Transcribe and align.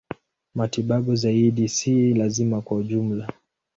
Matibabu 0.55 1.15
zaidi 1.15 1.69
si 1.69 2.13
lazima 2.13 2.61
kwa 2.61 2.77
ujumla. 2.77 3.27